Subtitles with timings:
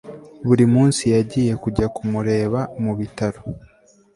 [0.47, 3.39] buri munsi yagiye kujya kumureba mu bitaro